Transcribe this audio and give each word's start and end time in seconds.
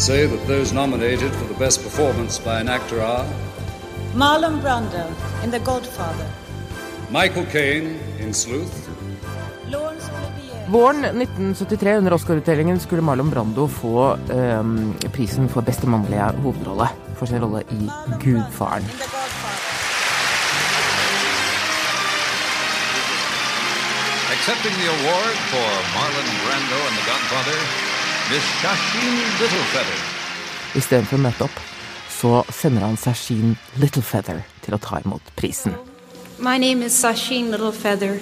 say 0.00 0.26
that 0.26 0.46
those 0.48 0.72
nominated 0.72 1.30
for 1.30 1.44
the 1.44 1.58
best 1.58 1.82
performance 1.82 2.38
by 2.44 2.60
an 2.60 2.68
actor 2.68 3.02
are 3.02 3.26
Marlon 4.14 4.60
Brando 4.62 5.04
in 5.44 5.50
The 5.50 5.58
Godfather. 5.58 6.26
Michael 7.10 7.44
Caine 7.44 7.98
in 8.18 8.34
Sleuth. 8.34 8.88
Våren 10.68 11.04
1973 11.04 11.96
under 11.96 12.12
Oscar-utdelingen 12.12 12.80
skulle 12.80 13.02
Marlon 13.02 13.30
Brando 13.30 13.68
få 13.68 14.16
um, 14.32 14.94
prisen 15.12 15.48
for 15.48 15.60
beste 15.60 15.86
mannlige 15.86 16.32
hovedrolle 16.42 16.88
for 17.16 17.26
sin 17.26 17.42
rolle 17.42 17.62
i 17.70 17.90
Gudfaren. 18.24 18.82
In 18.82 18.98
The 19.04 19.10
Godfather. 19.12 19.70
Accepting 24.32 24.74
the 24.80 24.88
award 24.96 25.36
for 25.52 25.70
Marlon 25.94 26.28
Brando 26.42 26.78
and 26.88 26.96
The 26.96 27.06
Godfather. 27.12 27.89
Istedenfor 30.78 31.16
å 31.16 31.22
møte 31.24 31.46
opp, 31.48 31.56
så 32.14 32.44
sender 32.54 32.84
han 32.84 32.94
Sashin 33.00 33.56
Littlefeather 33.82 34.44
til 34.62 34.76
å 34.76 34.78
ta 34.78 35.00
imot 35.02 35.32
prisen. 35.34 35.74
My 36.38 36.54
name 36.56 36.86
is 36.86 36.94
Sasheen 36.94 37.50
Littlefeather. 37.50 38.20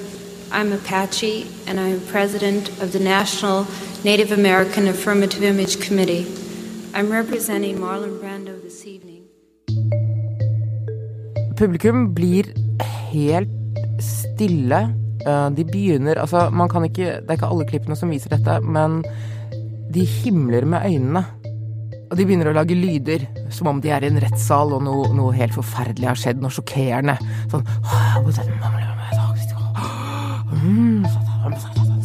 I'm 0.51 0.73
Apache, 0.73 1.45
and 1.67 1.79
I'm 1.79 2.01
president 2.09 2.71
of 2.81 2.93
the 2.93 2.99
National 2.99 3.67
Native 4.03 4.33
American 4.33 4.89
Affirmative 4.89 5.43
Image 5.45 5.79
Committee. 5.87 6.25
I'm 6.95 7.13
representing 7.13 7.77
Marlon 7.79 8.17
Brando 8.19 8.57
this 8.63 8.87
evening. 8.87 9.29
Publikum 11.55 12.15
blir 12.15 12.49
helt 13.13 13.53
stille. 14.01 14.95
Eh, 15.27 15.51
De 15.51 15.65
begynner 15.65 16.15
Altså, 16.17 16.49
man 16.51 16.69
kan 16.69 16.85
ikke 16.85 17.21
Det 17.21 17.29
er 17.29 17.33
ikke 17.37 17.51
alle 17.51 17.67
klippene 17.67 17.97
som 17.97 18.09
viser 18.11 18.31
dette, 18.31 18.61
men 18.65 19.03
de 19.93 20.05
himler 20.05 20.67
med 20.69 20.85
øynene. 20.87 21.25
Og 22.09 22.17
de 22.17 22.25
begynner 22.25 22.49
å 22.49 22.57
lage 22.57 22.77
lyder, 22.77 23.27
som 23.53 23.69
om 23.69 23.81
de 23.85 23.91
er 23.93 24.05
i 24.05 24.09
en 24.09 24.21
rettssal 24.23 24.73
og 24.77 24.85
noe, 24.85 25.11
noe 25.17 25.35
helt 25.37 25.53
forferdelig 25.57 26.09
har 26.09 26.21
skjedd, 26.21 26.41
noe 26.41 26.53
sjokkerende. 26.53 27.19
Sånn 27.53 27.67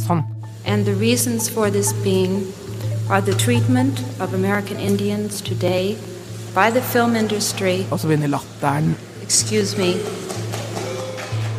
Sånn. 0.04 0.23
And 0.66 0.86
the 0.86 0.95
reasons 0.95 1.48
for 1.50 1.70
this 1.72 1.94
being 2.04 2.44
are 3.09 3.22
the 3.22 3.36
treatment 3.36 4.04
of 4.20 4.34
American 4.34 4.78
Indians 4.78 5.42
today 5.42 5.95
by 6.54 6.70
the 6.70 6.81
film 6.81 7.16
industry, 7.16 7.86
Og 7.92 8.00
så 8.00 8.08
begynner 8.08 8.28
latteren 8.28 8.95
excuse 9.23 9.78
me, 9.80 9.95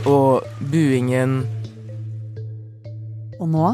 og 0.06 0.45
buingen. 0.70 1.42
Og 3.41 3.48
nå, 3.48 3.69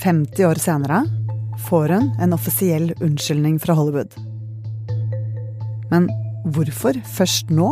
50 0.00 0.48
år 0.48 0.60
senere, 0.60 1.04
får 1.68 1.88
hun 1.94 2.10
en 2.20 2.32
offisiell 2.36 2.92
unnskyldning 3.00 3.58
fra 3.62 3.74
Hollywood. 3.78 4.14
Men 5.90 6.08
hvorfor 6.54 6.96
først 7.16 7.50
nå? 7.52 7.70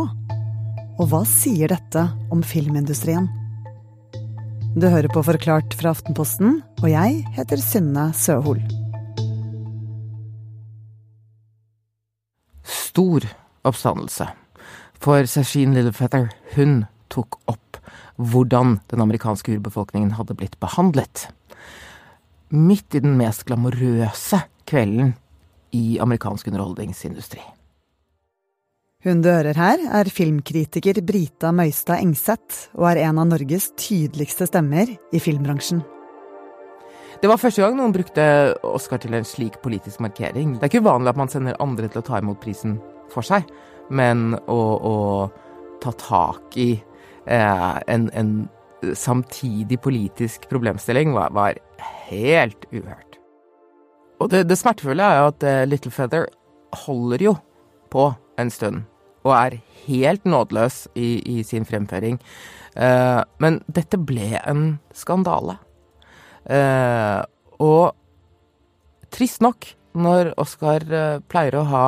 Og 0.99 1.07
hva 1.11 1.21
sier 1.27 1.71
dette 1.71 2.03
om 2.33 2.43
filmindustrien? 2.43 3.29
Du 4.75 4.85
hører 4.87 5.09
på 5.11 5.23
Forklart 5.25 5.73
fra 5.79 5.93
Aftenposten, 5.95 6.59
og 6.83 6.89
jeg 6.91 7.23
heter 7.37 7.61
Synne 7.63 8.09
Søhol. 8.13 8.59
Stor 12.67 13.25
oppstandelse. 13.65 14.27
For 14.99 15.25
Sashin 15.25 15.73
Littlefeather, 15.73 16.29
hun 16.57 16.83
tok 17.09 17.39
opp 17.47 17.79
hvordan 18.19 18.77
den 18.91 19.01
amerikanske 19.01 19.55
urbefolkningen 19.57 20.17
hadde 20.19 20.35
blitt 20.37 20.59
behandlet. 20.59 21.29
Midt 22.49 22.95
i 22.97 23.01
den 23.03 23.13
mest 23.19 23.43
glamorøse 23.45 24.39
kvelden 24.69 25.13
i 25.75 25.99
amerikansk 26.01 26.47
underholdningsindustri. 26.49 27.43
Hun 29.05 29.21
du 29.21 29.29
hører 29.29 29.55
her, 29.55 29.83
er 30.01 30.09
filmkritiker 30.11 30.97
Brita 31.05 31.53
Møystad 31.55 32.01
Engseth, 32.01 32.73
og 32.75 32.89
er 32.89 33.03
en 33.05 33.21
av 33.21 33.29
Norges 33.29 33.69
tydeligste 33.79 34.49
stemmer 34.49 34.89
i 34.89 35.21
filmbransjen. 35.21 35.83
Det 37.21 37.29
var 37.29 37.39
første 37.39 37.61
gang 37.61 37.77
noen 37.77 37.93
brukte 37.93 38.25
Oscar 38.65 38.99
til 38.99 39.13
en 39.13 39.27
slik 39.27 39.61
politisk 39.63 40.01
markering. 40.01 40.57
Det 40.57 40.65
er 40.65 40.71
ikke 40.73 40.83
uvanlig 40.83 41.13
at 41.13 41.21
man 41.21 41.31
sender 41.31 41.61
andre 41.63 41.87
til 41.87 42.01
å 42.01 42.07
ta 42.09 42.19
imot 42.19 42.41
prisen 42.41 42.79
for 43.13 43.23
seg, 43.23 43.45
men 43.93 44.33
å, 44.49 44.59
å 44.89 44.95
ta 45.83 45.93
tak 46.01 46.57
i 46.59 46.71
eh, 47.29 47.79
en, 47.87 48.09
en 48.11 48.35
samtidig 48.95 49.79
politisk 49.83 50.49
problemstilling 50.49 51.13
var, 51.15 51.31
var 51.35 51.59
helt 52.09 52.67
uhørt. 52.73 53.19
Og 54.19 54.31
det, 54.33 54.45
det 54.49 54.57
smertefulle 54.59 55.05
er 55.05 55.21
jo 55.21 55.31
at 55.31 55.45
eh, 55.47 55.65
Little 55.69 55.93
Feather 55.95 56.27
holder 56.85 57.23
jo 57.23 57.35
på 57.93 58.11
en 58.39 58.51
stund, 58.53 58.83
og 59.25 59.33
er 59.35 59.59
helt 59.85 60.27
nådeløs 60.27 60.87
i, 60.99 61.19
i 61.39 61.43
sin 61.47 61.65
fremføring. 61.67 62.19
Eh, 62.75 63.21
men 63.41 63.61
dette 63.71 63.99
ble 63.99 64.37
en 64.43 64.77
skandale. 64.95 65.57
Eh, 66.49 67.19
og 67.59 67.95
trist 69.13 69.43
nok, 69.43 69.71
når 69.99 70.33
Oscar 70.39 70.85
eh, 70.85 71.21
pleier 71.31 71.59
å 71.59 71.67
ha 71.71 71.85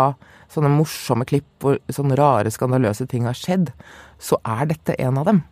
sånne 0.51 0.71
morsomme 0.73 1.25
klipp 1.27 1.47
hvor 1.63 1.77
sånne 1.93 2.17
rare, 2.19 2.51
skandaløse 2.51 3.07
ting 3.07 3.27
har 3.29 3.37
skjedd, 3.37 3.71
så 4.21 4.39
er 4.43 4.67
dette 4.73 4.97
en 4.99 5.19
av 5.21 5.29
dem. 5.29 5.43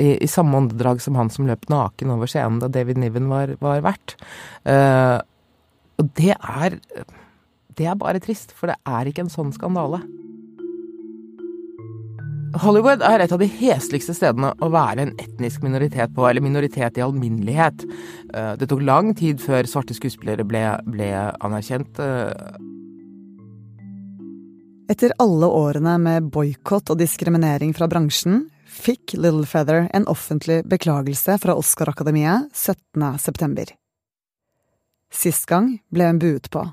I, 0.00 0.16
i 0.24 0.28
samme 0.30 0.56
åndedrag 0.56 1.02
som 1.04 1.18
han 1.20 1.30
som 1.30 1.46
løp 1.46 1.68
naken 1.68 2.14
over 2.14 2.30
scenen 2.30 2.62
da 2.62 2.70
David 2.72 2.96
Niven 3.02 3.28
var, 3.28 3.56
var 3.60 3.82
vert. 3.84 4.16
Uh, 4.64 5.20
og 6.00 6.08
det 6.16 6.32
er 6.36 6.78
Det 7.76 7.86
er 7.88 7.96
bare 7.96 8.20
trist, 8.20 8.52
for 8.52 8.68
det 8.68 8.76
er 8.88 9.08
ikke 9.08 9.24
en 9.24 9.32
sånn 9.32 9.52
skandale. 9.52 10.02
Hollywood 12.60 13.00
er 13.00 13.22
et 13.24 13.32
av 13.32 13.40
de 13.40 13.48
hesligste 13.48 14.12
stedene 14.12 14.50
å 14.60 14.68
være 14.72 15.06
en 15.06 15.14
etnisk 15.20 15.62
minoritet 15.64 16.12
på, 16.12 16.26
eller 16.28 16.44
minoritet 16.44 16.98
i 17.00 17.04
alminnelighet. 17.04 17.86
Eh, 18.34 18.56
Det 18.60 18.68
tok 18.68 18.82
lang 18.84 19.14
tid 19.16 19.40
før 19.40 19.64
svarte 19.64 19.96
skuespillere 19.96 20.44
ble, 20.44 20.60
ble 20.84 21.08
anerkjent. 21.40 21.98
eh, 21.98 22.58
Etter 24.92 25.14
alle 25.18 25.46
årene 25.48 25.96
med 25.98 26.28
boikott 26.30 26.90
og 26.90 26.98
diskriminering 26.98 27.72
fra 27.72 27.88
bransjen, 27.88 28.50
fikk 28.72 29.14
Little 29.18 29.46
Feather 29.46 29.88
en 29.92 30.06
offentlig 30.10 30.62
beklagelse 30.68 31.36
fra 31.42 31.54
Oscar-akademiet 31.58 32.50
17. 32.56 33.18
september. 33.18 33.68
Sist 35.12 35.46
gang 35.46 35.76
ble 35.92 36.08
hun 36.08 36.20
buet 36.22 36.48
på. 36.50 36.64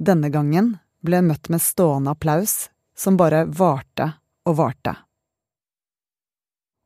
Denne 0.00 0.32
gangen 0.32 0.78
ble 1.04 1.20
hun 1.20 1.30
møtt 1.30 1.50
med 1.52 1.62
stående 1.62 2.14
applaus, 2.16 2.70
som 2.96 3.20
bare 3.20 3.44
varte 3.46 4.08
og 4.48 4.56
varte. 4.60 4.96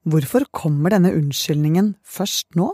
Hvorfor 0.05 0.45
kommer 0.53 0.93
denne 0.93 1.15
unnskyldningen 1.17 1.95
først 2.05 2.59
nå? 2.59 2.69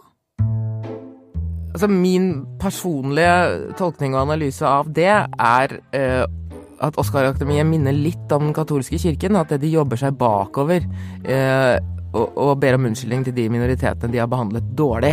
Altså, 1.71 1.87
min 1.87 2.33
personlige 2.59 3.71
tolkning 3.79 4.17
og 4.17 4.25
analyse 4.25 4.67
av 4.67 4.91
det 4.91 5.13
er 5.13 5.77
eh, 5.95 6.25
at 6.81 6.99
Oscar-akademiet 7.01 7.69
minner 7.69 7.97
litt 7.97 8.33
om 8.33 8.49
den 8.49 8.57
katolske 8.57 8.99
kirken. 9.01 9.39
At 9.41 9.53
de 9.61 9.73
jobber 9.73 10.01
seg 10.01 10.17
bakover 10.21 10.85
eh, 11.29 11.77
og, 12.11 12.33
og 12.35 12.55
ber 12.63 12.77
om 12.77 12.89
unnskyldning 12.89 13.23
til 13.27 13.37
de 13.37 13.47
minoritetene 13.53 14.13
de 14.13 14.21
har 14.23 14.31
behandlet 14.31 14.73
dårlig. 14.79 15.13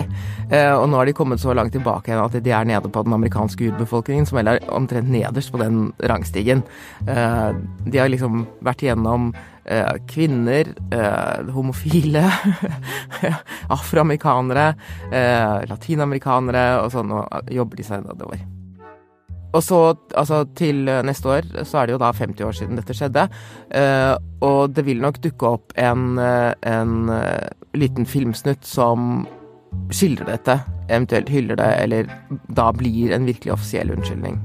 Eh, 0.49 0.71
og 0.73 0.87
nå 0.89 0.99
har 0.99 1.09
de 1.09 1.15
kommet 1.17 1.41
så 1.41 1.53
langt 1.57 1.75
tilbake 1.75 2.11
igjen 2.11 2.23
at 2.23 2.39
de 2.43 2.55
er 2.55 2.69
nede 2.69 2.91
på 2.93 3.03
den 3.05 3.17
amerikanske 3.17 3.69
urbefolkningen, 3.71 4.25
som 4.29 4.39
vel 4.39 4.53
er 4.53 4.63
omtrent 4.73 5.11
nederst 5.11 5.53
på 5.53 5.61
den 5.61 5.91
rangstigen. 6.09 6.65
Eh, 7.05 7.51
de 7.85 8.01
har 8.01 8.11
liksom 8.13 8.45
vært 8.65 8.85
igjennom 8.85 9.29
eh, 9.65 9.93
kvinner, 10.09 10.73
eh, 10.95 11.53
homofile, 11.53 12.25
afroamerikanere, 13.77 14.69
eh, 15.11 15.57
latinamerikanere 15.69 16.69
og 16.81 16.93
sånn, 16.95 17.17
og 17.19 17.57
jobber 17.59 17.81
de 17.81 17.91
seg 17.91 18.07
nedover. 18.07 18.45
Og 19.57 19.63
så, 19.65 19.79
altså 20.13 20.43
til 20.57 20.85
neste 20.85 21.31
år, 21.31 21.47
så 21.65 21.81
er 21.81 21.87
det 21.87 21.95
jo 21.95 22.01
da 22.03 22.11
50 22.13 22.45
år 22.45 22.57
siden 22.59 22.77
dette 22.77 22.93
skjedde. 22.93 23.23
Eh, 23.73 24.13
og 24.45 24.75
det 24.77 24.85
vil 24.85 25.01
nok 25.01 25.17
dukke 25.23 25.49
opp 25.57 25.73
en, 25.81 26.19
eh, 26.21 26.53
en 26.69 27.09
eh, 27.09 27.49
liten 27.73 28.05
filmsnutt 28.05 28.67
som 28.67 29.25
skildrer 29.93 30.29
dette, 30.35 30.59
eventuelt 30.89 31.29
hyller 31.31 31.57
det, 31.59 31.69
eller 31.83 32.11
da 32.53 32.69
blir 32.75 33.13
en 33.15 33.25
virkelig 33.27 33.55
offisiell 33.55 33.91
unnskyldning. 33.95 34.39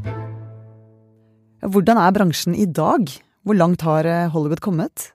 Hvordan 1.62 2.00
er 2.00 2.14
bransjen 2.14 2.56
i 2.58 2.66
dag? 2.66 3.10
Hvor 3.46 3.58
langt 3.58 3.84
har 3.86 4.06
eh, 4.08 4.30
Hollywood 4.32 4.62
kommet? 4.64 5.12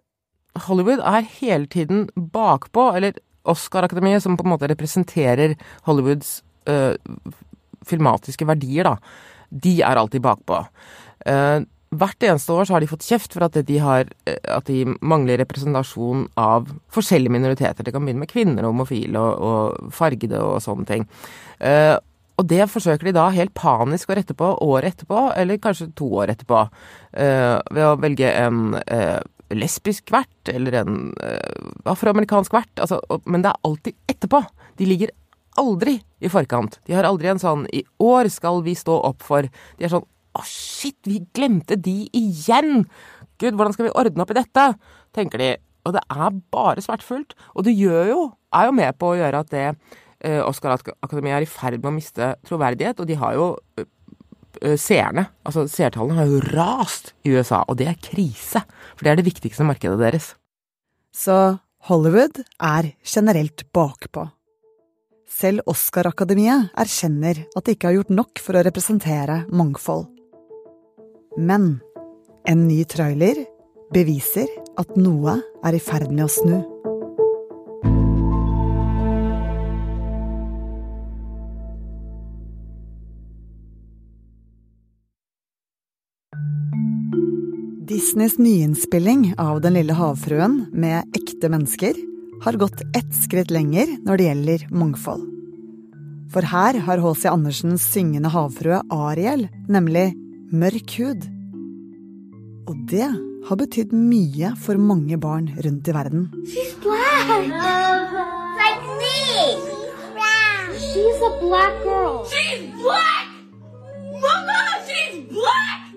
Hollywood 0.67 1.01
er 1.05 1.25
hele 1.39 1.67
tiden 1.67 2.07
bakpå, 2.15 2.91
eller 2.97 3.17
Oscar-akademiet, 3.47 4.23
som 4.23 4.37
på 4.37 4.45
en 4.45 4.53
måte 4.53 4.69
representerer 4.69 5.55
Hollywoods 5.87 6.41
øh, 6.67 6.95
filmatiske 7.87 8.47
verdier, 8.47 8.89
da, 8.89 8.97
de 9.49 9.81
er 9.81 9.99
alltid 9.99 10.21
bakpå. 10.25 10.61
Eh, 11.25 11.59
hvert 11.97 12.25
eneste 12.27 12.51
år 12.51 12.67
så 12.67 12.75
har 12.75 12.83
de 12.83 12.89
fått 12.91 13.05
kjeft 13.07 13.33
for 13.33 13.45
at 13.47 13.55
de, 13.67 13.77
har, 13.79 14.09
eh, 14.27 14.37
at 14.51 14.67
de 14.67 14.83
mangler 15.01 15.39
representasjon 15.39 16.27
av 16.35 16.67
forskjellige 16.93 17.31
minoriteter. 17.31 17.83
Det 17.87 17.93
kan 17.95 18.03
begynne 18.03 18.25
med 18.25 18.31
kvinner, 18.31 18.67
homofile 18.67 19.21
og, 19.21 19.47
og 19.47 19.95
fargede 19.95 20.41
og 20.43 20.59
sånne 20.65 20.85
ting. 20.89 21.07
Eh, 21.59 21.95
Og 22.37 22.45
det 22.45 22.67
forsøker 22.69 23.07
de 23.07 23.15
da 23.15 23.31
helt 23.33 23.55
panisk 23.57 24.11
å 24.11 24.15
rette 24.19 24.35
på 24.37 24.45
året 24.61 24.93
etterpå, 24.93 25.31
eller 25.41 25.57
kanskje 25.57 25.87
to 25.97 26.05
år 26.21 26.29
etterpå, 26.29 26.59
ved 27.17 27.81
å 27.81 27.95
velge 27.97 28.29
en 28.29 28.75
lesbisk 29.49 30.11
vert 30.13 30.51
eller 30.53 30.77
en 30.83 30.99
afroamerikansk 31.89 32.53
vert. 32.53 32.69
Altså, 32.77 32.99
men 33.25 33.41
det 33.41 33.49
er 33.49 33.65
alltid 33.65 33.97
etterpå. 34.13 34.43
De 34.77 34.85
ligger 34.85 35.15
aldri 35.57 35.97
i 36.21 36.31
forkant. 36.31 36.79
De 36.87 36.95
har 36.97 37.07
aldri 37.07 37.29
en 37.29 37.41
sånn 37.41 37.67
'i 37.73 37.83
år 37.99 38.29
skal 38.29 38.61
vi 38.63 38.73
stå 38.75 39.03
opp 39.03 39.21
for'. 39.21 39.49
De 39.77 39.85
er 39.85 39.89
sånn 39.89 40.05
'å, 40.35 40.43
shit, 40.43 40.97
vi 41.03 41.25
glemte 41.33 41.75
de 41.75 42.09
igjen'. 42.13 42.85
Gud, 43.39 43.53
hvordan 43.53 43.73
skal 43.73 43.85
vi 43.85 43.95
ordne 43.95 44.21
opp 44.21 44.31
i 44.31 44.41
dette? 44.41 44.75
tenker 45.13 45.37
de. 45.37 45.57
Og 45.85 45.93
det 45.95 46.03
er 46.11 46.41
bare 46.51 46.83
smertefullt. 46.83 47.33
Og 47.55 47.63
det 47.63 47.77
gjør 47.77 48.09
jo, 48.11 48.21
er 48.53 48.65
jo 48.65 48.71
med 48.71 48.97
på 48.99 49.13
å 49.13 49.17
gjøre 49.17 49.39
at 49.39 49.49
det 49.53 49.67
eh, 50.19 50.41
Oscar-akademiet 50.43 51.39
er 51.39 51.45
i 51.45 51.49
ferd 51.49 51.79
med 51.81 51.91
å 51.91 51.95
miste 51.95 52.35
troverdighet, 52.47 52.99
og 52.99 53.07
de 53.09 53.17
har 53.19 53.37
jo 53.37 53.47
eh, 53.77 54.75
seerne. 54.75 55.27
Altså 55.47 55.67
seertallene 55.71 56.19
har 56.19 56.31
jo 56.31 56.41
rast 56.51 57.13
i 57.23 57.35
USA, 57.35 57.63
og 57.67 57.79
det 57.79 57.91
er 57.91 58.01
krise. 58.01 58.63
For 58.95 59.05
det 59.05 59.13
er 59.13 59.21
det 59.21 59.29
viktigste 59.29 59.67
markedet 59.67 59.99
deres. 60.01 60.33
Så 61.15 61.57
Hollywood 61.87 62.43
er 62.59 62.91
generelt 63.07 63.63
bakpå. 63.73 64.27
Selv 65.27 65.65
Oscar-akademiet 65.67 66.71
erkjenner 66.79 67.41
at 67.51 67.65
de 67.67 67.75
ikke 67.75 67.89
har 67.89 67.97
gjort 67.97 68.13
nok 68.15 68.39
for 68.39 68.55
å 68.55 68.63
representere 68.63 69.41
mangfold. 69.51 70.07
Men 71.35 71.81
en 72.47 72.63
ny 72.69 72.79
trailer 72.87 73.43
beviser 73.91 74.47
at 74.79 74.95
noe 74.95 75.35
er 75.67 75.75
i 75.75 75.83
ferd 75.83 76.15
med 76.15 76.25
å 76.25 76.31
snu. 76.31 76.57
Disneys 87.87 88.39
nyinnspilling 88.39 89.33
av 89.41 89.59
Den 89.63 89.75
lille 89.75 89.95
havfruen 89.97 90.61
med 90.71 91.17
ekte 91.17 91.51
mennesker 91.51 91.97
har 92.43 92.59
gått 92.59 92.83
ett 92.97 93.13
skritt 93.15 93.51
lenger 93.51 93.97
når 94.05 94.19
det 94.19 94.27
gjelder 94.29 94.67
mangfold. 94.71 95.25
For 96.33 96.43
her 96.43 96.75
har 96.83 96.99
H.C. 96.99 97.29
Andersens 97.31 97.85
syngende 97.87 98.29
havfrue 98.33 98.81
Ariel 98.91 99.47
nemlig 99.71 100.11
mørk 100.51 100.97
hud. 100.99 101.23
Og 102.67 102.75
det 102.91 103.07
har 103.47 103.59
betydd 103.61 103.93
mye 103.95 104.51
for 104.59 104.79
mange 104.81 105.15
barn 105.23 105.47
rundt 105.63 105.87
i 105.87 105.95
verden. 105.95 106.27
She's 106.51 106.75
black. 106.83 107.31
Like 108.59 108.83
me. 108.99 109.77
She's 110.75 111.23
a 111.23 111.31
black 111.39 111.79
girl. 111.85 112.25
She's 112.27 112.67
black! 112.81 113.29
Mama, 114.21 114.59
she's 114.87 115.23
black! 115.29 115.93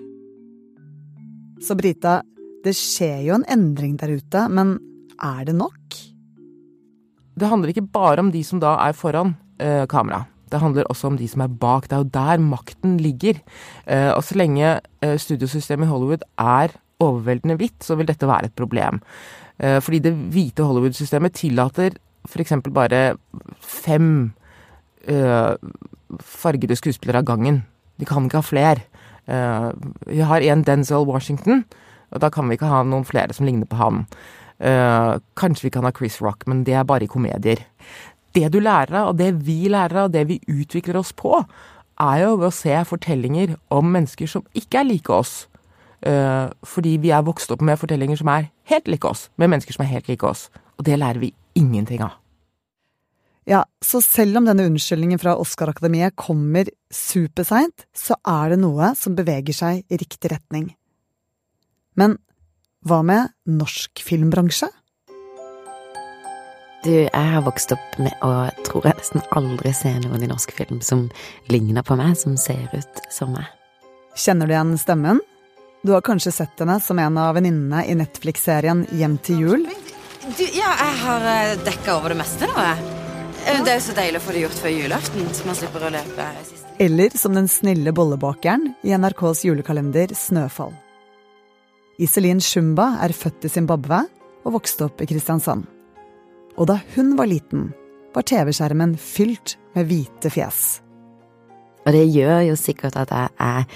Så 1.61 1.75
Brita, 1.75 2.21
det 2.63 2.75
skjer 2.77 3.19
jo 3.27 3.35
en 3.35 3.45
endring 3.49 3.97
der 3.99 4.15
ute, 4.15 4.47
men 4.49 4.77
er 5.19 5.43
det 5.49 5.55
nok? 5.57 6.01
Det 7.39 7.49
handler 7.49 7.71
ikke 7.71 7.87
bare 7.93 8.19
om 8.23 8.31
de 8.33 8.43
som 8.43 8.61
da 8.61 8.75
er 8.87 8.97
foran 8.97 9.35
eh, 9.59 9.85
kamera. 9.89 10.25
Det 10.51 10.59
handler 10.59 10.89
også 10.91 11.07
om 11.07 11.17
de 11.17 11.27
som 11.31 11.45
er 11.45 11.51
bak. 11.61 11.87
Det 11.87 11.95
er 11.95 12.03
jo 12.03 12.13
der 12.13 12.43
makten 12.43 12.97
ligger. 12.99 13.39
Eh, 13.87 14.11
og 14.11 14.23
så 14.27 14.35
lenge 14.35 14.79
eh, 15.01 15.17
studiosystemet 15.17 15.87
i 15.87 15.91
Hollywood 15.91 16.25
er 16.37 16.75
overveldende 17.01 17.57
hvitt, 17.57 17.79
så 17.83 17.95
vil 17.97 18.09
dette 18.09 18.27
være 18.27 18.51
et 18.51 18.57
problem. 18.57 18.99
Eh, 19.59 19.79
fordi 19.81 20.01
det 20.03 20.13
hvite 20.33 20.67
Hollywood-systemet 20.67 21.39
tillater 21.39 21.95
f.eks. 22.27 22.53
bare 22.69 23.15
fem 23.61 24.33
uh, 25.09 25.55
fargede 26.19 26.75
skuespillere 26.77 27.21
av 27.21 27.29
gangen. 27.29 27.63
De 27.97 28.05
kan 28.05 28.27
ikke 28.27 28.41
ha 28.41 28.45
flere. 28.45 28.83
Uh, 29.25 29.71
vi 30.07 30.21
har 30.25 30.45
en 30.45 30.65
Denzel 30.65 31.07
Washington, 31.07 31.63
og 32.11 32.21
da 32.21 32.29
kan 32.29 32.49
vi 32.49 32.57
ikke 32.57 32.69
ha 32.69 32.83
noen 32.85 33.07
flere 33.07 33.33
som 33.33 33.47
ligner 33.47 33.69
på 33.69 33.79
ham. 33.79 34.03
Uh, 34.61 35.17
kanskje 35.39 35.67
vi 35.67 35.73
kan 35.73 35.85
ha 35.87 35.93
Chris 35.95 36.19
Rock, 36.21 36.45
men 36.45 36.63
det 36.67 36.75
er 36.77 36.87
bare 36.87 37.07
i 37.07 37.11
komedier. 37.11 37.63
Det 38.31 38.47
du 38.53 38.59
lærer 38.61 38.93
av, 39.01 39.11
og 39.11 39.17
det 39.19 39.33
vi 39.45 39.65
lærer 39.71 40.03
av, 40.03 40.09
og 40.09 40.13
det 40.13 40.27
vi 40.29 40.37
utvikler 40.51 40.99
oss 41.01 41.11
på, 41.17 41.33
er 42.01 42.21
jo 42.23 42.35
ved 42.37 42.49
å 42.49 42.55
se 42.55 42.77
fortellinger 42.87 43.55
om 43.73 43.89
mennesker 43.93 44.29
som 44.29 44.45
ikke 44.57 44.81
er 44.81 44.87
like 44.87 45.13
oss. 45.13 45.45
Uh, 46.01 46.49
fordi 46.65 46.95
vi 47.01 47.11
er 47.13 47.25
vokst 47.25 47.51
opp 47.53 47.61
med 47.65 47.77
fortellinger 47.81 48.21
som 48.21 48.31
er 48.33 48.49
helt 48.71 48.87
like 48.89 49.07
oss, 49.09 49.27
med 49.41 49.51
mennesker 49.53 49.75
som 49.75 49.85
er 49.85 49.93
helt 49.95 50.09
like 50.09 50.25
oss. 50.25 50.47
Og 50.77 50.85
det 50.87 50.97
lærer 51.01 51.21
vi 51.21 51.33
ingenting 51.57 52.05
av. 52.05 52.17
Ja, 53.49 53.63
så 53.81 53.99
selv 54.05 54.37
om 54.37 54.45
denne 54.45 54.67
unnskyldningen 54.69 55.19
fra 55.21 55.33
Oscar-akademiet 55.41 56.13
kommer 56.19 56.69
superseint, 56.93 57.87
så 57.97 58.15
er 58.21 58.53
det 58.53 58.61
noe 58.61 58.93
som 58.97 59.17
beveger 59.17 59.57
seg 59.57 59.81
i 59.89 59.97
riktig 59.97 60.29
retning. 60.33 60.69
Men 61.97 62.19
hva 62.87 63.01
med 63.05 63.33
norsk 63.45 64.01
filmbransje? 64.05 64.69
Du, 66.81 66.89
jeg 66.89 67.13
har 67.33 67.43
vokst 67.45 67.75
opp 67.75 67.97
med 68.01 68.23
å 68.25 68.31
tror 68.65 68.87
jeg 68.89 68.97
nesten 68.97 69.21
aldri 69.37 69.73
se 69.77 69.91
noen 70.01 70.23
i 70.25 70.29
norsk 70.29 70.53
film 70.57 70.79
som 70.81 71.03
ligner 71.53 71.85
på 71.85 71.97
meg, 71.99 72.15
som 72.17 72.33
ser 72.41 72.63
ut 72.73 73.03
som 73.13 73.35
meg. 73.35 73.45
Kjenner 74.17 74.49
du 74.49 74.55
igjen 74.55 74.73
stemmen? 74.81 75.21
Du 75.85 75.93
har 75.93 76.01
kanskje 76.05 76.33
sett 76.33 76.57
henne 76.61 76.79
som 76.81 76.97
en 77.01 77.21
av 77.21 77.35
venninnene 77.37 77.85
i 77.85 77.93
Netflix-serien 77.97 78.83
Hjem 78.97 79.19
til 79.21 79.45
jul? 79.45 79.69
Du, 80.37 80.43
ja, 80.45 80.73
jeg 80.73 80.97
har 81.05 81.55
dekka 81.65 81.99
over 81.99 82.13
det 82.13 82.21
meste 82.21 82.49
nå, 82.49 82.57
jeg. 82.65 82.97
Det 83.41 83.71
er 83.71 83.79
jo 83.79 83.85
så 83.87 83.97
deilig 83.97 84.19
å 84.19 84.25
få 84.25 84.33
det 84.35 84.43
gjort 84.43 84.61
før 84.61 84.73
julaften, 84.75 85.31
så 85.33 85.47
man 85.47 85.57
slipper 85.57 85.85
å 85.85 85.93
løpe 85.93 86.29
Eller 86.81 87.17
som 87.17 87.37
den 87.37 87.49
snille 87.49 87.93
bollebakeren 87.93 88.71
i 88.85 88.93
NRKs 88.97 89.45
julekalender 89.45 90.13
Snøfall. 90.17 90.73
Iselin 92.01 92.39
Shumba 92.41 92.95
er 93.05 93.13
født 93.13 93.45
i 93.45 93.51
Zimbabwe 93.51 94.01
og 94.41 94.55
vokste 94.55 94.87
opp 94.87 95.03
i 95.03 95.07
Kristiansand. 95.09 95.67
Og 96.57 96.67
da 96.71 96.79
hun 96.95 97.13
var 97.17 97.29
liten, 97.29 97.69
var 98.15 98.25
TV-skjermen 98.27 98.95
fylt 98.97 99.55
med 99.75 99.85
hvite 99.91 100.31
fjes. 100.33 100.81
Og 101.85 101.93
det 101.93 102.07
gjør 102.09 102.41
jo 102.49 102.55
sikkert 102.57 102.97
at 102.97 103.13
jeg 103.13 103.29
er 103.37 103.67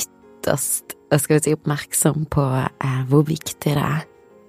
ytterst 0.00 0.96
si, 1.14 1.54
oppmerksom 1.54 2.26
på 2.30 2.44
eh, 2.58 3.02
hvor 3.10 3.22
viktig 3.28 3.76
det 3.76 3.78
er 3.78 4.02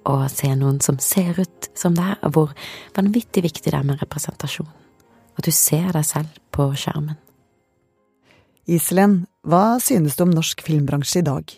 å 0.05 0.17
se 0.29 0.49
noen 0.57 0.79
som 0.81 0.97
ser 1.01 1.37
ut 1.37 1.69
som 1.77 1.95
deg, 1.97 2.17
og 2.25 2.33
hvor 2.33 2.55
vanvittig 2.97 3.45
viktig 3.45 3.69
det 3.69 3.77
er 3.79 3.85
med 3.85 4.01
representasjon. 4.01 4.69
At 5.37 5.45
du 5.45 5.53
ser 5.53 5.91
deg 5.93 6.05
selv 6.07 6.41
på 6.53 6.71
skjermen. 6.77 7.17
Iselin, 8.65 9.23
hva 9.45 9.77
synes 9.81 10.17
du 10.17 10.25
om 10.25 10.33
norsk 10.33 10.65
filmbransje 10.65 11.21
i 11.21 11.27
dag? 11.29 11.55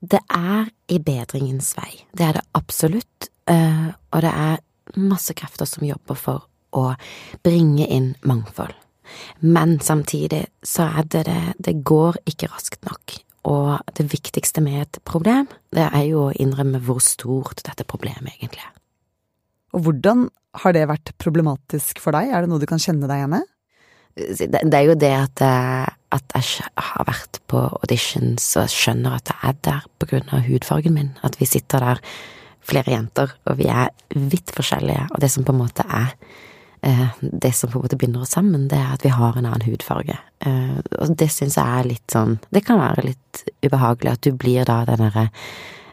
Det 0.00 0.20
er 0.30 0.68
i 0.88 0.98
bedringens 1.02 1.72
vei. 1.76 2.04
Det 2.14 2.26
er 2.26 2.38
det 2.38 2.44
absolutt. 2.54 3.28
eh, 3.48 3.88
Og 4.12 4.22
det 4.22 4.30
er 4.30 4.58
masse 4.96 5.34
krefter 5.34 5.66
som 5.66 5.86
jobber 5.86 6.14
for 6.14 6.46
å 6.72 6.94
bringe 7.42 7.86
inn 7.86 8.14
mangfold. 8.22 8.74
Men 9.40 9.80
samtidig 9.80 10.46
så 10.62 10.82
er 10.98 11.02
det 11.04 11.24
det 11.26 11.54
Det 11.58 11.84
går 11.84 12.16
ikke 12.26 12.48
raskt 12.48 12.84
nok. 12.84 13.18
Og 13.44 13.80
det 13.96 14.12
viktigste 14.12 14.60
med 14.60 14.82
et 14.82 14.98
problem, 15.04 15.46
det 15.72 15.88
er 15.92 16.04
jo 16.04 16.28
å 16.28 16.32
innrømme 16.32 16.80
hvor 16.80 17.00
stort 17.00 17.62
dette 17.64 17.84
problemet 17.84 18.34
egentlig 18.38 18.60
er. 18.60 18.74
Og 19.72 19.82
hvordan 19.82 20.28
har 20.54 20.72
det 20.72 20.88
vært 20.88 21.12
problematisk 21.18 22.00
for 22.00 22.12
deg, 22.12 22.28
er 22.28 22.42
det 22.42 22.48
noe 22.50 22.60
du 22.60 22.66
kan 22.66 22.78
kjenne 22.78 23.06
deg 23.08 23.22
igjen 23.22 23.38
i? 23.40 23.44
Det 24.18 24.74
er 24.74 24.86
jo 24.88 24.96
det 24.98 25.12
at, 25.14 25.42
at 26.14 26.34
jeg 26.34 26.72
har 26.74 27.06
vært 27.06 27.38
på 27.50 27.60
auditions 27.78 28.50
og 28.58 28.72
skjønner 28.72 29.18
at 29.18 29.30
jeg 29.30 29.52
er 29.52 29.62
der 29.68 29.86
på 30.00 30.10
grunn 30.10 30.34
av 30.34 30.44
hudfargen 30.48 30.96
min. 30.96 31.14
At 31.26 31.38
vi 31.40 31.48
sitter 31.48 31.84
der, 31.84 32.02
flere 32.68 32.92
jenter, 32.92 33.30
og 33.48 33.56
vi 33.56 33.64
er 33.72 33.88
vidt 34.12 34.50
forskjellige, 34.52 35.06
og 35.14 35.22
det 35.22 35.30
som 35.32 35.46
på 35.46 35.54
en 35.54 35.60
måte 35.62 35.86
er 35.88 36.10
det 37.20 37.52
som 37.56 37.70
på 37.70 37.78
en 37.78 37.82
måte 37.82 37.96
binder 37.98 38.22
oss 38.22 38.34
sammen, 38.36 38.68
det 38.70 38.78
er 38.78 38.92
at 38.94 39.04
vi 39.04 39.10
har 39.10 39.36
en 39.36 39.48
annen 39.48 39.64
hudfarge. 39.66 40.14
Og 40.46 41.14
det 41.18 41.30
syns 41.34 41.56
jeg 41.58 41.66
er 41.66 41.88
litt 41.88 42.12
sånn 42.12 42.36
Det 42.54 42.62
kan 42.66 42.78
være 42.78 43.08
litt 43.08 43.42
ubehagelig 43.66 44.12
at 44.12 44.22
du 44.22 44.30
blir 44.38 44.68
da 44.68 44.84
den 44.86 45.02
derre 45.02 45.24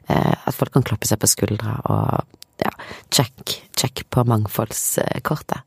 At 0.06 0.54
folk 0.54 0.76
kan 0.76 0.86
klappe 0.86 1.10
seg 1.10 1.18
på 1.22 1.30
skuldra 1.32 1.80
og 1.90 2.38
ja, 2.62 2.72
check, 3.10 3.56
check 3.76 4.06
på 4.14 4.24
mangfoldskortet. 4.30 5.66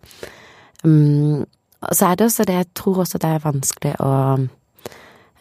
Um, 1.83 1.93
så 1.93 2.11
er 2.11 2.17
det 2.17 2.27
også 2.27 2.45
det, 2.45 2.55
jeg 2.55 2.71
tror 2.75 3.03
også 3.05 3.21
det 3.23 3.31
er 3.31 3.45
vanskelig 3.45 3.95
å 4.03 4.13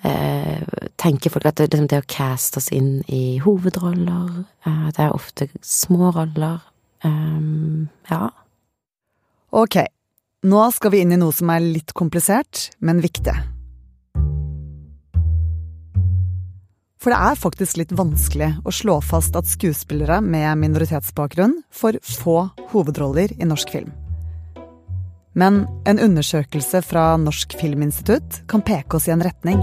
eh, 0.05 0.61
tenke 0.99 1.31
folk 1.33 1.47
at 1.49 1.57
det, 1.57 1.71
liksom 1.71 1.89
det 1.89 2.01
å 2.03 2.07
caste 2.09 2.61
oss 2.61 2.71
inn 2.75 3.01
i 3.09 3.39
hovedroller, 3.43 4.43
eh, 4.67 4.87
det 4.93 5.05
er 5.05 5.15
ofte 5.15 5.49
små 5.65 6.11
roller. 6.15 6.61
Um, 7.05 7.89
ja. 8.09 8.29
Ok, 9.53 9.81
nå 10.47 10.63
skal 10.73 10.93
vi 10.93 11.03
inn 11.03 11.13
i 11.13 11.21
noe 11.21 11.35
som 11.35 11.49
er 11.53 11.65
litt 11.65 11.93
komplisert, 11.97 12.69
men 12.79 13.01
viktig. 13.01 13.35
For 16.97 17.13
det 17.13 17.19
er 17.29 17.37
faktisk 17.39 17.77
litt 17.79 17.93
vanskelig 17.95 18.55
å 18.65 18.73
slå 18.73 18.97
fast 19.05 19.37
at 19.37 19.47
skuespillere 19.47 20.17
med 20.25 20.57
minoritetsbakgrunn 20.65 21.61
får 21.69 22.01
få 22.03 22.39
hovedroller 22.73 23.37
i 23.37 23.47
norsk 23.47 23.71
film. 23.77 23.93
Men 25.37 25.67
en 25.85 25.99
undersøkelse 26.01 26.81
fra 26.81 27.11
Norsk 27.21 27.53
Filminstitutt 27.59 28.41
kan 28.49 28.63
peke 28.65 28.97
oss 28.97 29.05
i 29.05 29.13
en 29.13 29.21
retning. 29.21 29.59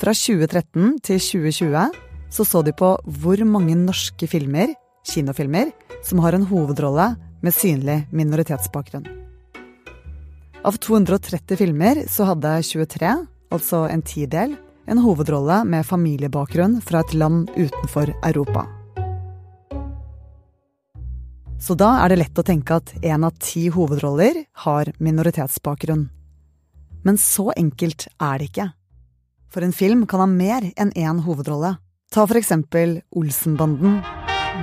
Fra 0.00 0.14
2013 0.16 0.96
til 1.06 1.20
2020 1.20 1.92
så 2.30 2.46
så 2.46 2.62
de 2.66 2.72
på 2.74 2.88
hvor 3.20 3.42
mange 3.46 3.76
norske 3.78 4.26
filmer, 4.30 4.72
kinofilmer, 5.06 5.70
som 6.06 6.22
har 6.24 6.34
en 6.34 6.46
hovedrolle 6.50 7.12
med 7.42 7.54
synlig 7.54 8.00
minoritetsbakgrunn. 8.10 9.06
Av 10.66 10.76
230 10.76 11.56
filmer 11.56 12.02
så 12.10 12.26
hadde 12.32 12.58
23, 12.66 13.14
altså 13.54 13.86
en 13.92 14.02
tidel, 14.02 14.58
en 14.90 15.00
hovedrolle 15.04 15.62
med 15.70 15.86
familiebakgrunn 15.86 16.80
fra 16.84 17.04
et 17.04 17.14
land 17.14 17.48
utenfor 17.56 18.12
Europa. 18.26 18.66
Så 21.60 21.76
da 21.76 21.90
er 22.00 22.08
det 22.08 22.22
lett 22.22 22.40
å 22.40 22.44
tenke 22.46 22.78
at 22.80 22.94
én 23.04 23.24
av 23.26 23.36
ti 23.36 23.66
hovedroller 23.72 24.46
har 24.64 24.88
minoritetsbakgrunn. 24.98 26.06
Men 27.04 27.18
så 27.20 27.50
enkelt 27.52 28.06
er 28.16 28.40
det 28.40 28.48
ikke. 28.48 28.66
For 29.52 29.66
en 29.66 29.74
film 29.76 30.06
kan 30.08 30.22
ha 30.24 30.28
mer 30.30 30.70
enn 30.80 30.92
én 30.96 31.20
hovedrolle. 31.26 31.74
Ta 32.10 32.24
for 32.26 32.40
eksempel 32.40 33.00
Olsenbanden, 33.14 34.00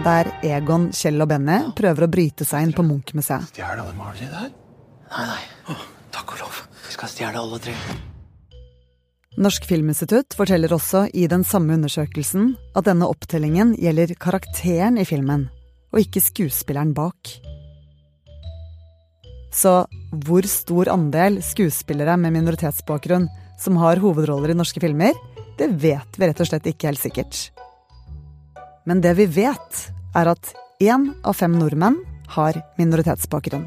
der 0.03 0.29
Egon, 0.45 0.89
Kjell 0.95 1.21
og 1.23 1.29
Benny 1.31 1.59
prøver 1.77 2.07
å 2.07 2.11
bryte 2.11 2.47
seg 2.47 2.65
inn 2.65 2.73
på 2.75 2.85
Munch-museet. 2.87 3.53
Stjele 3.53 3.85
alle 3.85 3.95
maleriene 3.97 4.33
der? 4.33 4.53
Nei, 5.13 5.25
nei. 5.29 5.77
takk 6.15 6.33
og 6.33 6.43
lov. 6.43 6.61
Vi 6.87 6.95
skal 6.95 7.11
stjele 7.13 7.43
alle 7.43 7.59
tre. 7.63 7.75
Norsk 9.37 9.67
Filminstitutt 9.69 10.33
forteller 10.33 10.73
også 10.73 11.05
i 11.13 11.27
den 11.29 11.45
samme 11.45 11.77
undersøkelsen 11.77 12.55
at 12.73 12.87
denne 12.89 13.05
opptellingen 13.05 13.75
gjelder 13.77 14.15
karakteren 14.17 14.97
i 14.97 15.05
filmen, 15.05 15.45
og 15.93 16.01
ikke 16.01 16.23
skuespilleren 16.23 16.93
bak. 16.97 17.31
Så 19.53 19.73
hvor 20.25 20.45
stor 20.49 20.91
andel 20.93 21.39
skuespillere 21.45 22.17
med 22.19 22.35
minoritetsbakgrunn 22.35 23.29
som 23.61 23.79
har 23.81 24.01
hovedroller 24.03 24.53
i 24.53 24.57
norske 24.57 24.81
filmer, 24.83 25.15
det 25.57 25.71
vet 25.81 26.19
vi 26.19 26.27
rett 26.27 26.43
og 26.43 26.49
slett 26.49 26.67
ikke 26.69 26.91
helt 26.91 27.01
sikkert. 27.01 27.39
Men 28.87 29.01
det 29.01 29.15
vi 29.17 29.25
vet, 29.39 29.87
er 30.15 30.29
at 30.31 30.53
én 30.83 31.09
av 31.25 31.35
fem 31.39 31.57
nordmenn 31.57 31.97
har 32.35 32.59
minoritetsbakgrunn. 32.77 33.65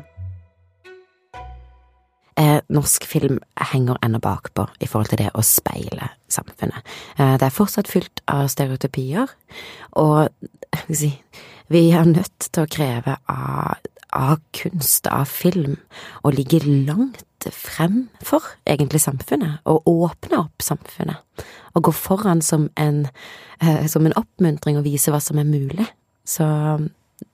Eh, 2.36 2.60
norsk 2.68 3.04
film 3.04 3.40
henger 3.72 3.98
ennå 4.02 4.20
bakpå 4.22 4.66
i 4.80 4.86
forhold 4.86 5.10
til 5.10 5.18
det 5.24 5.30
å 5.34 5.42
speile 5.44 6.12
samfunnet. 6.30 6.86
Eh, 7.18 7.34
det 7.38 7.48
er 7.48 7.54
fortsatt 7.54 7.90
fylt 7.90 8.22
av 8.30 8.46
stereotypier, 8.52 9.32
og 9.98 10.28
si, 10.86 11.10
vi 11.68 11.88
er 11.90 12.06
nødt 12.06 12.50
til 12.52 12.64
å 12.64 12.70
kreve 12.70 13.16
av, 13.30 13.82
av 14.14 14.38
kunst, 14.56 15.10
av 15.10 15.26
film, 15.30 15.76
å 16.22 16.32
ligge 16.34 16.62
langt 16.64 17.50
frem 17.50 18.04
for 18.22 18.46
egentlig 18.68 19.02
samfunnet, 19.02 19.60
og 19.66 19.88
åpne 19.90 20.44
opp 20.44 20.62
samfunnet. 20.62 21.44
Og 21.74 21.88
gå 21.88 21.94
foran 21.94 22.42
som 22.42 22.68
en, 22.76 23.08
eh, 23.60 23.86
som 23.86 24.06
en 24.06 24.16
oppmuntring 24.16 24.78
og 24.78 24.86
vise 24.86 25.10
hva 25.10 25.20
som 25.20 25.38
er 25.38 25.48
mulig. 25.50 25.88
Så 26.24 26.46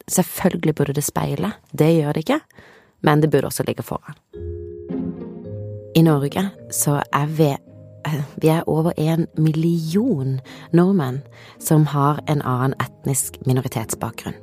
selvfølgelig 0.08 0.74
burde 0.74 0.96
det 0.96 1.04
speile, 1.04 1.52
det 1.72 1.92
gjør 2.00 2.14
det 2.14 2.24
ikke, 2.24 2.40
men 3.02 3.20
det 3.20 3.30
burde 3.30 3.52
også 3.52 3.66
ligge 3.66 3.84
foran. 3.84 4.16
I 5.96 6.02
Norge 6.04 6.50
så 6.70 7.00
er 7.12 7.30
vi 7.38 7.54
vi 8.36 8.50
er 8.52 8.68
over 8.70 8.92
en 8.96 9.26
million 9.34 10.36
nordmenn 10.70 11.22
som 11.58 11.88
har 11.90 12.20
en 12.30 12.42
annen 12.46 12.76
etnisk 12.78 13.40
minoritetsbakgrunn. 13.48 14.36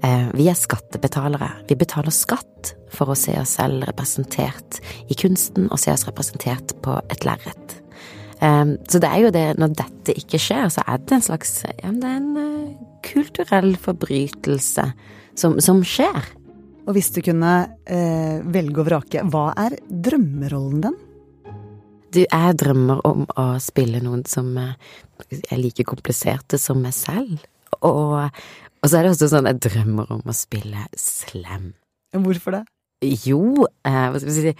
Eh, 0.00 0.30
vi 0.32 0.46
er 0.48 0.56
skattebetalere. 0.56 1.50
Vi 1.68 1.76
betaler 1.76 2.14
skatt 2.14 2.72
for 2.94 3.12
å 3.12 3.18
se 3.18 3.34
oss 3.40 3.56
selv 3.58 3.84
representert 3.88 4.80
i 5.10 5.18
kunsten 5.18 5.68
og 5.68 5.82
se 5.82 5.92
oss 5.92 6.06
representert 6.08 6.72
på 6.86 6.96
et 7.12 7.26
lerret. 7.28 7.76
Eh, 8.40 8.64
så 8.88 9.02
det 9.02 9.10
er 9.10 9.26
jo 9.26 9.34
det, 9.34 9.46
når 9.60 9.76
dette 9.82 10.16
ikke 10.16 10.40
skjer, 10.40 10.70
så 10.72 10.86
er 10.86 11.02
det 11.04 11.18
en 11.18 11.28
slags 11.28 11.58
ja, 11.66 11.92
det 11.92 12.08
er 12.08 12.18
en 12.22 12.32
eh, 12.40 12.74
kulturell 13.06 13.74
forbrytelse 13.76 14.88
som, 15.36 15.60
som 15.60 15.84
skjer. 15.84 16.32
Og 16.86 16.94
hvis 16.94 17.10
du 17.16 17.18
kunne 17.26 17.52
eh, 17.90 18.38
velge 18.54 18.82
og 18.82 18.86
vrake, 18.86 19.24
hva 19.26 19.48
er 19.58 19.74
drømmerollen 19.90 20.84
din? 20.84 20.96
Du, 22.14 22.20
jeg 22.22 22.58
drømmer 22.62 23.02
om 23.04 23.24
å 23.36 23.46
spille 23.60 23.98
noen 24.00 24.22
som 24.30 24.52
er 24.56 25.58
like 25.58 25.84
kompliserte 25.84 26.60
som 26.62 26.78
meg 26.84 26.94
selv. 26.96 27.42
Og, 27.82 28.14
og 28.22 28.86
så 28.86 29.00
er 29.00 29.04
det 29.04 29.16
også 29.16 29.32
sånn 29.34 29.50
jeg 29.50 29.60
drømmer 29.66 30.14
om 30.14 30.22
å 30.30 30.36
spille 30.36 30.86
slem. 30.96 31.72
Hvorfor 32.14 32.60
det? 32.60 32.62
Jo, 33.26 33.66
eh, 33.84 34.04
hva 34.08 34.20
skal 34.22 34.30
vi 34.30 34.36
si 34.38 34.54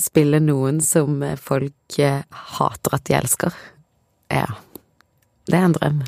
Spille 0.00 0.38
noen 0.40 0.78
som 0.80 1.18
folk 1.36 1.98
eh, 2.00 2.22
hater 2.56 2.94
at 2.96 3.02
de 3.04 3.16
elsker. 3.18 3.56
Ja. 4.32 4.46
Det 5.44 5.58
er 5.58 5.66
en 5.66 5.74
drøm. 5.76 5.98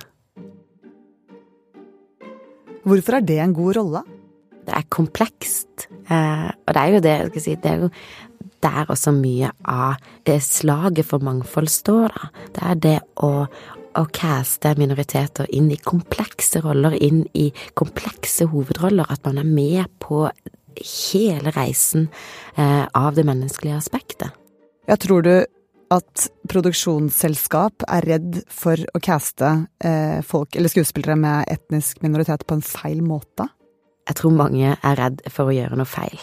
Hvorfor 2.89 3.19
er 3.19 3.27
det 3.27 3.37
en 3.43 3.53
god 3.57 3.77
rolle? 3.77 4.03
Det 4.67 4.75
er 4.77 4.91
komplekst. 4.93 5.89
Eh, 6.07 6.49
og 6.51 6.75
det 6.75 6.83
er 6.83 6.95
jo 6.95 7.03
det, 7.05 7.17
skal 7.31 7.45
si, 7.45 7.57
det 7.63 7.71
er 7.71 7.85
jo 7.85 7.91
der 8.63 8.91
også 8.91 9.13
mye 9.15 9.51
av 9.69 10.03
det 10.27 10.39
slaget 10.45 11.07
for 11.09 11.25
mangfold 11.25 11.71
står, 11.71 12.15
da. 12.15 12.31
Det 12.55 12.67
er 12.71 12.83
det 12.87 12.97
å, 13.27 13.31
å 13.99 14.05
caste 14.15 14.75
minoriteter 14.79 15.51
inn 15.55 15.71
i 15.75 15.81
komplekse 15.83 16.63
roller, 16.65 16.95
inn 16.95 17.25
i 17.39 17.49
komplekse 17.79 18.47
hovedroller, 18.53 19.09
at 19.11 19.25
man 19.27 19.43
er 19.43 19.49
med 19.49 19.91
på 20.03 20.27
hele 20.83 21.53
reisen 21.57 22.07
eh, 22.57 22.87
av 22.87 23.19
det 23.19 23.27
menneskelige 23.29 23.81
aspektet. 23.81 24.31
Ja, 24.89 24.97
tror 24.97 25.27
du 25.27 25.35
at 25.93 26.29
produksjonsselskap 26.49 27.85
er 27.85 28.07
redd 28.09 28.39
for 28.51 28.81
å 28.97 29.01
caste 29.03 29.51
eh, 29.85 30.23
folk 30.25 30.57
eller 30.57 30.73
skuespillere 30.73 31.19
med 31.21 31.51
etnisk 31.53 32.01
minoritet 32.05 32.47
på 32.49 32.57
en 32.57 32.65
feil 32.65 33.03
måte? 33.05 33.51
Jeg 34.09 34.19
tror 34.19 34.35
mange 34.35 34.73
er 34.75 34.97
redd 34.99 35.21
for 35.31 35.49
å 35.51 35.55
gjøre 35.55 35.77
noe 35.79 35.87
feil. 35.87 36.19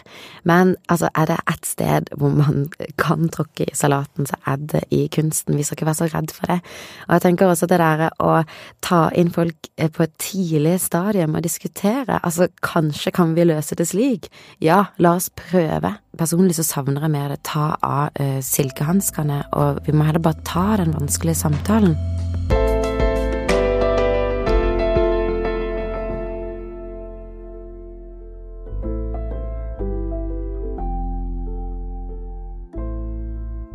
Men 0.48 0.74
altså, 0.92 1.08
er 1.16 1.30
det 1.30 1.38
ett 1.48 1.68
sted 1.68 2.10
hvor 2.20 2.34
man 2.36 2.68
kan 3.00 3.30
tråkke 3.32 3.70
i 3.70 3.76
salaten, 3.78 4.28
så 4.28 4.36
er 4.50 4.60
det 4.74 4.84
i 4.96 5.06
kunsten. 5.14 5.56
Vi 5.56 5.64
skal 5.64 5.78
ikke 5.78 5.88
være 5.88 6.02
så 6.02 6.10
redd 6.12 6.34
for 6.36 6.52
det. 6.52 6.60
Og 7.08 7.16
jeg 7.16 7.26
tenker 7.26 7.48
også 7.48 7.70
det 7.72 7.80
derre 7.80 8.12
å 8.20 8.42
ta 8.86 9.02
inn 9.16 9.32
folk 9.32 9.72
på 9.80 10.06
et 10.06 10.16
tidlig 10.20 10.76
stadium 10.84 11.40
og 11.40 11.46
diskutere. 11.48 12.20
Altså, 12.20 12.50
kanskje 12.66 13.16
kan 13.16 13.36
vi 13.38 13.48
løse 13.48 13.80
det 13.80 13.88
slik? 13.94 14.28
Ja, 14.64 14.90
la 15.00 15.16
oss 15.16 15.32
prøve. 15.32 15.96
Personlig 16.20 16.58
så 16.60 16.68
savner 16.68 17.08
jeg 17.08 17.16
mer 17.16 17.32
det 17.32 17.44
ta 17.48 17.72
av 17.80 18.12
uh, 18.20 18.40
silkehanskene, 18.44 19.46
og 19.56 19.86
vi 19.88 19.96
må 19.96 20.10
heller 20.10 20.24
bare 20.24 20.44
ta 20.48 20.74
den 20.82 20.92
vanskelige 20.98 21.46
samtalen. 21.46 21.96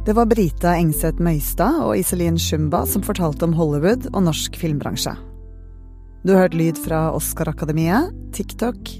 Det 0.05 0.13
var 0.13 0.27
Brita 0.29 0.75
Engseth 0.77 1.17
Møystad 1.25 1.79
og 1.81 1.95
Iselin 1.97 2.37
Shumba 2.37 2.83
som 2.85 3.01
fortalte 3.07 3.47
om 3.47 3.55
Hollywood 3.57 4.11
og 4.11 4.27
norsk 4.27 4.59
filmbransje. 4.61 5.15
Du 6.29 6.35
har 6.35 6.43
hørt 6.45 6.57
lyd 6.61 6.77
fra 6.77 7.07
Oscar-akademiet, 7.17 8.11
TikTok, 8.37 8.91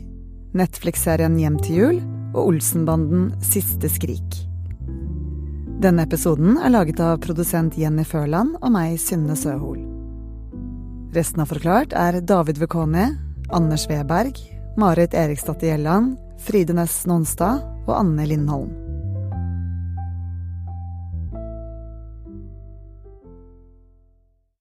Netflix-serien 0.57 1.37
Hjem 1.37 1.59
til 1.61 1.77
jul 1.77 1.99
og 2.33 2.47
Olsenbanden 2.47 3.27
Siste 3.45 3.91
skrik. 3.93 4.39
Denne 5.85 6.07
episoden 6.09 6.57
er 6.57 6.73
laget 6.73 7.03
av 7.05 7.21
produsent 7.21 7.77
Jenny 7.77 8.07
Førland 8.09 8.55
og 8.63 8.73
meg, 8.73 8.97
Synne 8.97 9.37
Søhol. 9.37 9.83
Resten 11.13 11.45
av 11.45 11.53
Forklart 11.53 11.93
er 11.93 12.23
David 12.25 12.63
Vekoni, 12.63 13.11
Anders 13.53 13.85
Weberg, 13.93 14.41
Marit 14.81 15.13
Eriksdatter 15.13 15.75
Gjelland, 15.75 16.17
Fride 16.41 16.81
Næss 16.81 17.03
Nonstad 17.05 17.61
og 17.85 17.93
Anne 17.99 18.25
Lindholm. 18.33 18.73